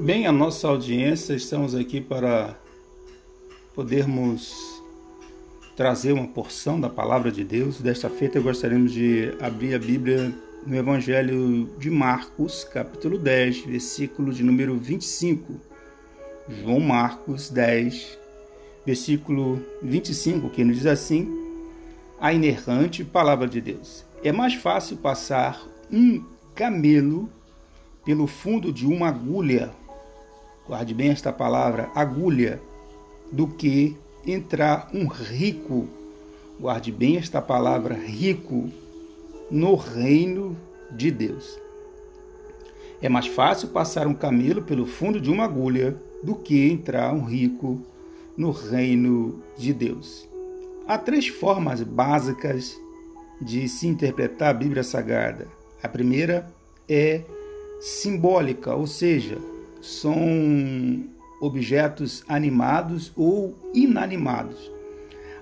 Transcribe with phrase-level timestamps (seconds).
[0.00, 2.56] Bem, a nossa audiência, estamos aqui para
[3.74, 4.82] podermos
[5.76, 7.80] trazer uma porção da palavra de Deus.
[7.80, 10.34] Desta feita, gostaríamos de abrir a Bíblia
[10.66, 15.54] no Evangelho de Marcos, capítulo 10, versículo de número 25.
[16.48, 18.18] João Marcos 10,
[18.86, 21.28] versículo 25, que nos diz assim:
[22.18, 24.04] A inerrante palavra de Deus.
[24.24, 25.60] É mais fácil passar
[25.92, 26.24] um
[26.54, 27.28] camelo
[28.08, 29.70] pelo fundo de uma agulha
[30.66, 32.58] guarde bem esta palavra, agulha,
[33.30, 35.86] do que entrar um rico,
[36.58, 38.70] guarde bem esta palavra, rico,
[39.50, 40.56] no reino
[40.90, 41.60] de Deus.
[43.02, 47.26] É mais fácil passar um camelo pelo fundo de uma agulha do que entrar um
[47.26, 47.78] rico
[48.34, 50.26] no reino de Deus.
[50.86, 52.74] Há três formas básicas
[53.38, 55.46] de se interpretar a Bíblia Sagrada.
[55.82, 56.50] A primeira
[56.88, 57.20] é
[57.80, 59.38] simbólica, ou seja,
[59.80, 61.04] são
[61.40, 64.70] objetos animados ou inanimados.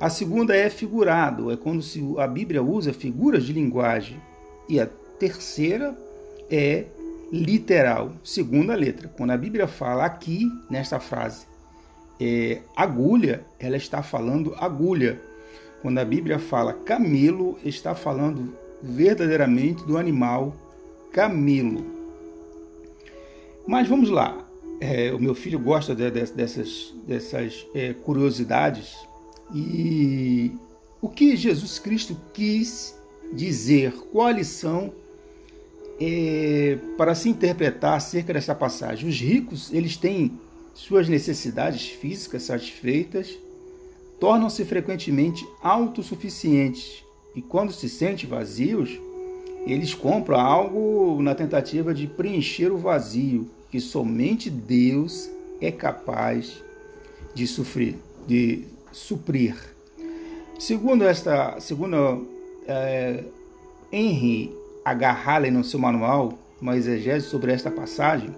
[0.00, 1.82] A segunda é figurado, é quando
[2.18, 4.20] a Bíblia usa figuras de linguagem.
[4.68, 4.86] E a
[5.18, 5.96] terceira
[6.50, 6.84] é
[7.30, 9.08] literal, segunda letra.
[9.08, 11.46] Quando a Bíblia fala aqui, nesta frase,
[12.20, 15.20] é, agulha, ela está falando agulha.
[15.80, 20.54] Quando a Bíblia fala camelo, está falando verdadeiramente do animal
[21.12, 22.03] camelo.
[23.66, 24.46] Mas vamos lá.
[24.80, 28.96] É, o meu filho gosta de, de, dessas, dessas é, curiosidades.
[29.54, 30.52] E
[31.00, 32.98] o que Jesus Cristo quis
[33.32, 33.92] dizer?
[34.12, 34.92] Qual a lição
[36.00, 39.08] é, para se interpretar acerca dessa passagem?
[39.08, 40.38] Os ricos, eles têm
[40.74, 43.38] suas necessidades físicas satisfeitas,
[44.18, 47.04] tornam-se frequentemente autossuficientes
[47.34, 49.00] e quando se sentem vazios,
[49.66, 56.62] eles compram algo na tentativa de preencher o vazio que somente Deus é capaz
[57.34, 59.56] de sofrer, de suprir.
[60.58, 62.26] Segundo esta, segundo
[62.66, 63.24] é,
[63.90, 64.52] Henry.
[64.86, 68.34] Halley no seu manual, uma exegese sobre esta passagem,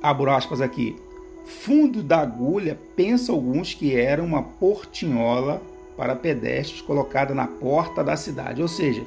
[0.00, 0.96] abro aspas aqui.
[1.44, 5.60] Fundo da agulha, pensa alguns que era uma portinhola
[5.96, 9.04] para pedestres colocada na porta da cidade, ou seja,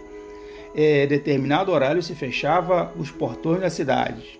[0.75, 4.39] é, determinado horário se fechava os portões da cidade.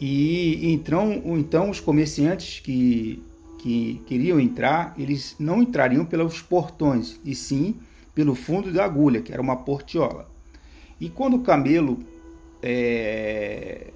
[0.00, 3.22] E então, então os comerciantes que,
[3.58, 7.76] que queriam entrar, eles não entrariam pelos portões, e sim
[8.14, 10.28] pelo fundo da agulha, que era uma portiola.
[11.00, 11.98] E quando o camelo
[12.62, 13.88] é,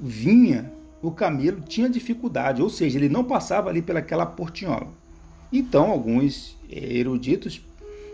[0.00, 0.72] vinha,
[1.02, 4.88] o camelo tinha dificuldade, ou seja, ele não passava ali pelaquela portinhola.
[5.52, 7.62] Então, alguns eruditos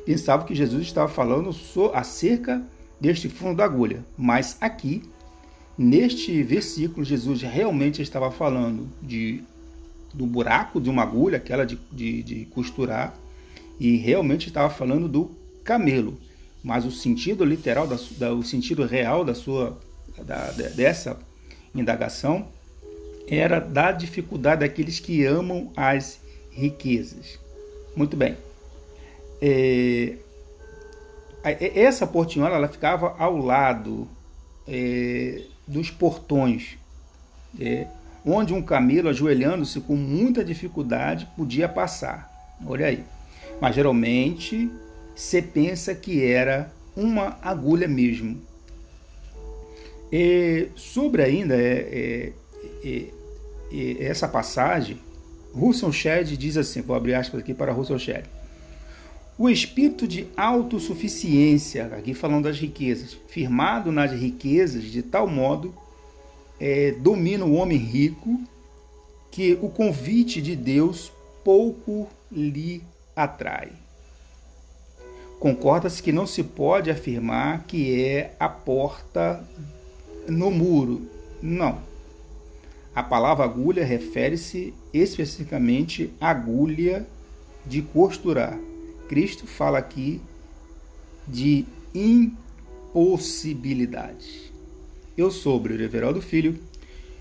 [0.04, 1.54] pensavam que Jesus estava falando
[1.94, 2.62] acerca
[3.00, 5.02] deste fundo da agulha, mas aqui,
[5.76, 9.42] neste versículo, Jesus realmente estava falando de
[10.14, 13.16] do buraco de uma agulha, aquela de, de, de costurar,
[13.80, 15.30] e realmente estava falando do
[15.64, 16.18] camelo.
[16.62, 19.78] Mas o sentido literal, da, da, o sentido real da sua
[20.24, 21.18] da, dessa
[21.74, 22.46] indagação
[23.26, 26.20] era da dificuldade daqueles que amam as
[26.50, 27.38] riquezas.
[27.96, 28.36] Muito bem.
[29.44, 30.14] É,
[31.74, 34.06] essa portinhola ela ficava ao lado
[34.68, 36.78] é, dos portões,
[37.58, 37.88] é,
[38.24, 42.30] onde um camelo ajoelhando-se com muita dificuldade podia passar.
[42.64, 43.04] Olha aí.
[43.60, 44.70] Mas geralmente
[45.16, 48.40] você pensa que era uma agulha mesmo.
[50.12, 52.32] E sobre ainda é,
[52.84, 53.06] é,
[53.72, 54.98] é, essa passagem,
[55.52, 58.26] Russell Shedd diz assim, vou abrir aspas aqui para Russell Shedd.
[59.38, 65.74] O espírito de autossuficiência, aqui falando das riquezas, firmado nas riquezas de tal modo,
[66.60, 68.38] é, domina o homem rico
[69.30, 71.10] que o convite de Deus
[71.42, 72.82] pouco lhe
[73.16, 73.72] atrai.
[75.40, 79.42] Concorda-se que não se pode afirmar que é a porta
[80.28, 81.08] no muro.
[81.40, 81.80] Não.
[82.94, 87.06] A palavra agulha refere-se especificamente à agulha
[87.66, 88.58] de costurar
[89.12, 90.22] Cristo fala aqui
[91.28, 94.50] de impossibilidade.
[95.18, 96.58] Eu sou o Everaldo Filho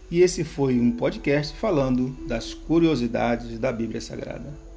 [0.10, 4.71] e esse foi um podcast falando das curiosidades da Bíblia Sagrada.